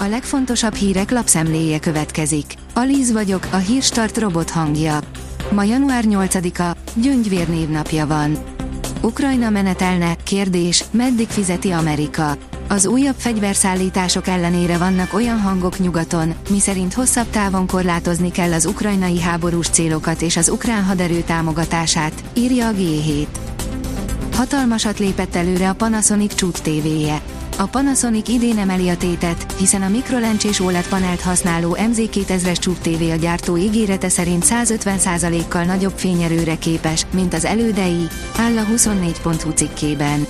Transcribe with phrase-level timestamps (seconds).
[0.00, 2.54] A legfontosabb hírek lapszemléje következik.
[2.74, 4.98] Alíz vagyok, a hírstart robot hangja.
[5.50, 8.38] Ma január 8-a, Gyöngyvér névnapja van.
[9.00, 12.36] Ukrajna menetelne, kérdés, meddig fizeti Amerika?
[12.68, 19.20] Az újabb fegyverszállítások ellenére vannak olyan hangok nyugaton, miszerint hosszabb távon korlátozni kell az ukrajnai
[19.20, 23.26] háborús célokat és az ukrán haderő támogatását, írja a G7.
[24.38, 27.20] Hatalmasat lépett előre a Panasonic csút tévéje.
[27.56, 33.10] A Panasonic idén emeli a tétet, hiszen a mikrolencsés OLED panelt használó MZ2000-es csúp TV
[33.10, 38.06] a gyártó ígérete szerint 150%-kal nagyobb fényerőre képes, mint az elődei,
[38.36, 40.26] áll a 24.hu cikkében.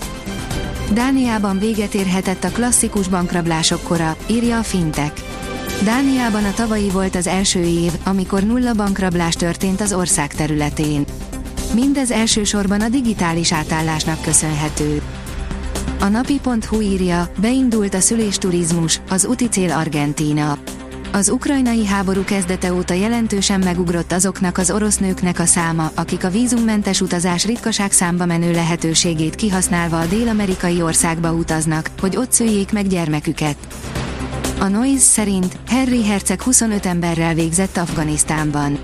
[0.92, 5.12] Dániában véget érhetett a klasszikus bankrablások kora, írja a Fintek.
[5.84, 11.04] Dániában a tavalyi volt az első év, amikor nulla bankrablás történt az ország területén.
[11.74, 15.02] Mindez elsősorban a digitális átállásnak köszönhető.
[16.00, 20.58] A napi.hu írja, beindult a szülésturizmus, az úti cél Argentína.
[21.12, 26.30] Az ukrajnai háború kezdete óta jelentősen megugrott azoknak az orosz nőknek a száma, akik a
[26.30, 32.86] vízummentes utazás ritkaság számba menő lehetőségét kihasználva a dél-amerikai országba utaznak, hogy ott szüljék meg
[32.86, 33.56] gyermeküket.
[34.60, 38.78] A Noise szerint Harry Herceg 25 emberrel végzett Afganisztánban.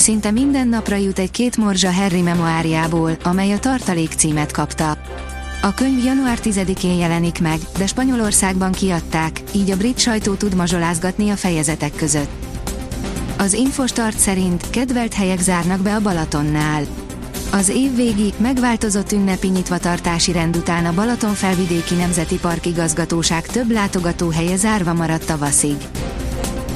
[0.00, 4.96] Szinte minden napra jut egy két morzsa Harry memoáriából, amely a tartalék címet kapta.
[5.62, 11.30] A könyv január 10-én jelenik meg, de Spanyolországban kiadták, így a brit sajtó tud mazsolázgatni
[11.30, 12.30] a fejezetek között.
[13.38, 16.82] Az Infostart szerint kedvelt helyek zárnak be a Balatonnál.
[17.52, 23.70] Az év végi, megváltozott ünnepi nyitvatartási rend után a Balaton felvidéki Nemzeti Park igazgatóság több
[23.70, 25.76] látogatóhelye zárva maradt tavaszig.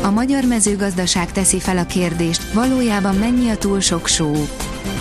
[0.03, 4.33] A magyar mezőgazdaság teszi fel a kérdést, valójában mennyi a túl sok só.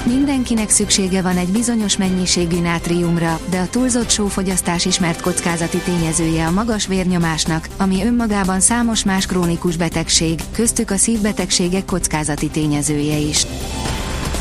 [0.05, 6.51] Mindenkinek szüksége van egy bizonyos mennyiségű nátriumra, de a túlzott sófogyasztás ismert kockázati tényezője a
[6.51, 13.45] magas vérnyomásnak, ami önmagában számos más krónikus betegség, köztük a szívbetegségek kockázati tényezője is.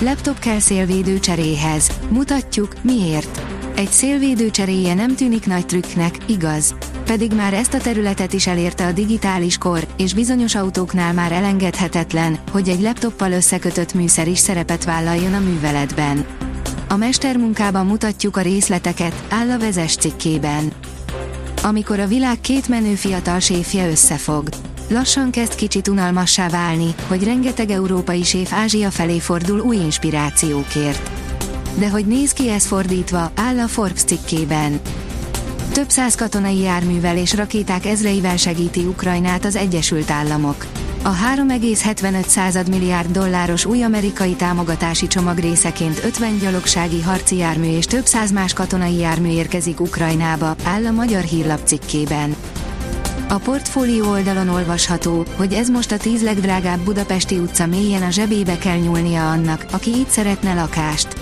[0.01, 1.91] Laptop kell szélvédő cseréhez.
[2.09, 3.43] Mutatjuk, miért.
[3.77, 6.75] Egy szélvédő cseréje nem tűnik nagy trükknek, igaz?
[7.05, 12.39] Pedig már ezt a területet is elérte a digitális kor, és bizonyos autóknál már elengedhetetlen,
[12.51, 16.27] hogy egy laptoppal összekötött műszer is szerepet vállaljon a műveletben.
[16.89, 20.73] A mestermunkában mutatjuk a részleteket, áll a vezes cikkében.
[21.63, 24.49] Amikor a világ két menő fiatal séfje összefog.
[24.89, 31.11] Lassan kezd kicsit unalmassá válni, hogy rengeteg európai séf Ázsia felé fordul új inspirációkért.
[31.79, 34.81] De hogy néz ki ez fordítva, áll a Forbes cikkében.
[35.71, 40.67] Több száz katonai járművel és rakéták ezreivel segíti Ukrajnát az Egyesült Államok.
[41.03, 48.07] A 3,75 milliárd dolláros új amerikai támogatási csomag részeként 50 gyalogsági harci jármű és több
[48.07, 52.37] száz más katonai jármű érkezik Ukrajnába, áll a magyar hírlap cikkében.
[53.29, 58.59] A portfólió oldalon olvasható, hogy ez most a tíz legdrágább budapesti utca mélyen a zsebébe
[58.59, 61.22] kell nyúlnia annak, aki itt szeretne lakást.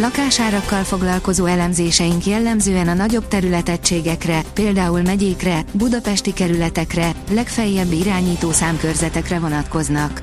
[0.00, 10.20] Lakásárakkal foglalkozó elemzéseink jellemzően a nagyobb területegységekre, például megyékre, budapesti kerületekre, legfeljebb irányító számkörzetekre vonatkoznak.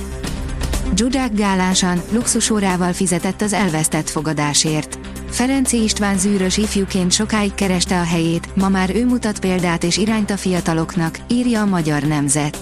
[0.95, 4.99] Zsuzsák gálánsan, luxusórával fizetett az elvesztett fogadásért.
[5.29, 10.31] Ferenci István zűrös ifjúként sokáig kereste a helyét, ma már ő mutat példát és irányt
[10.31, 12.57] a fiataloknak, írja a Magyar Nemzet.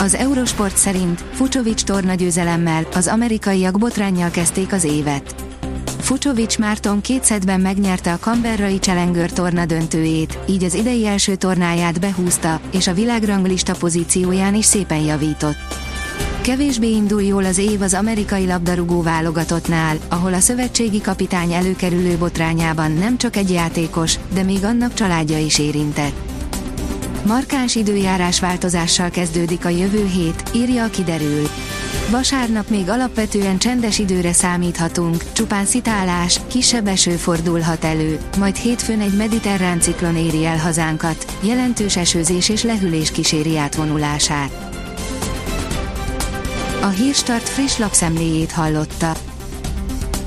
[0.00, 5.47] Az Eurosport szerint Fucsovics tornagyőzelemmel az amerikaiak botránnyal kezdték az évet.
[6.08, 12.60] Fucsovics Márton kétszedben megnyerte a Canberrai Challenger torna döntőjét, így az idei első tornáját behúzta,
[12.72, 15.56] és a világranglista pozícióján is szépen javított.
[16.40, 22.92] Kevésbé indul jól az év az amerikai labdarúgó válogatottnál, ahol a szövetségi kapitány előkerülő botrányában
[22.92, 26.27] nem csak egy játékos, de még annak családja is érintett.
[27.26, 31.48] Markáns időjárás változással kezdődik a jövő hét, írja a kiderül.
[32.10, 39.16] Vasárnap még alapvetően csendes időre számíthatunk, csupán szitálás, kisebb eső fordulhat elő, majd hétfőn egy
[39.16, 44.68] mediterrán ciklon éri el hazánkat, jelentős esőzés és lehűlés kíséri átvonulását.
[46.82, 49.27] A Hírstart friss lapszemléjét hallotta.